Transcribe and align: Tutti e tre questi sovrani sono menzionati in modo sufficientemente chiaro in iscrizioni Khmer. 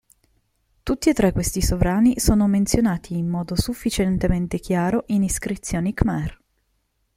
Tutti 0.81 1.09
e 1.11 1.13
tre 1.13 1.31
questi 1.31 1.61
sovrani 1.61 2.17
sono 2.17 2.47
menzionati 2.47 3.15
in 3.15 3.27
modo 3.27 3.53
sufficientemente 3.55 4.57
chiaro 4.59 5.03
in 5.09 5.21
iscrizioni 5.21 5.93
Khmer. 5.93 6.39